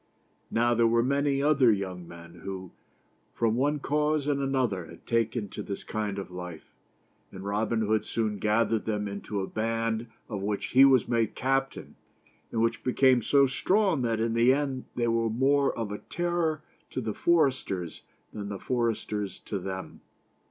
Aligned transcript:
Now 0.49 0.73
there 0.73 0.87
were 0.87 1.03
many 1.03 1.43
other 1.43 1.71
young 1.71 2.07
men 2.07 2.39
who, 2.39 2.71
from 3.35 3.55
one 3.55 3.77
cause 3.77 4.25
and 4.25 4.41
another, 4.41 4.83
had 4.87 5.05
taken 5.05 5.47
to 5.49 5.61
this 5.61 5.83
kind 5.83 6.17
of 6.17 6.31
life, 6.31 6.73
and 7.31 7.43
Robin 7.45 7.81
213 7.81 7.87
Hood 7.89 8.05
soon 8.05 8.39
gathered 8.39 8.85
them 8.85 9.05
THE' 9.05 9.11
STORY 9.11 9.11
OF 9.11 9.11
ROBIN 9.11 9.13
HOOD. 9.13 9.13
into 9.13 9.41
a 9.41 9.47
band 9.47 10.07
of 10.27 10.41
which 10.41 10.65
he 10.69 10.85
was 10.85 11.07
made 11.07 11.35
captain, 11.35 11.95
and 12.51 12.61
which 12.61 12.83
be 12.83 12.93
came 12.93 13.21
so 13.21 13.45
strong 13.45 14.01
that 14.01 14.19
in 14.19 14.33
the 14.33 14.51
end 14.51 14.85
they 14.95 15.07
were 15.07 15.29
more 15.29 15.71
of 15.77 15.91
a 15.91 15.99
terror 15.99 16.63
to 16.89 16.99
the 16.99 17.13
foresters 17.13 18.01
than 18.33 18.49
the 18.49 18.57
foresters 18.57 19.37
to 19.41 19.59
them. 19.59 20.01